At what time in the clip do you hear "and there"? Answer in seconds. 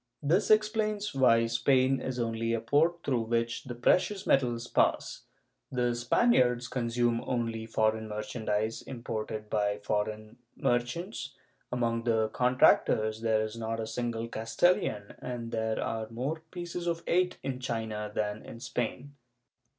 15.19-15.79